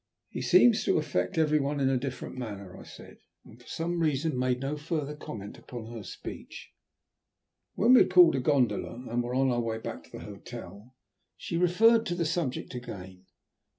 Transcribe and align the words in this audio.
"He 0.29 0.41
seems 0.41 0.83
to 0.85 0.97
affect 0.97 1.37
every 1.37 1.59
one 1.59 1.79
in 1.79 1.87
a 1.87 1.95
different 1.95 2.35
manner," 2.35 2.75
I 2.75 2.81
said, 2.81 3.17
and 3.45 3.61
for 3.61 3.67
some 3.67 3.99
reason 3.99 4.35
made 4.35 4.59
no 4.59 4.75
further 4.75 5.15
comment 5.15 5.59
upon 5.59 5.91
her 5.93 6.01
speech. 6.01 6.71
When 7.75 7.93
we 7.93 7.99
had 7.99 8.09
called 8.09 8.33
a 8.35 8.39
gondola, 8.39 9.05
and 9.11 9.21
were 9.21 9.35
on 9.35 9.51
our 9.51 9.61
way 9.61 9.77
back 9.77 10.05
to 10.05 10.17
our 10.17 10.23
hotel, 10.23 10.95
she 11.37 11.55
referred 11.55 12.07
to 12.07 12.15
the 12.15 12.25
subject 12.25 12.73
again. 12.73 13.27